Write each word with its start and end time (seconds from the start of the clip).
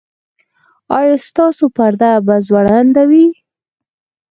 ایا 0.97 1.15
ستاسو 1.27 1.65
پرده 1.75 2.11
به 2.25 2.35
ځوړنده 2.47 3.03
وي؟ 3.09 3.25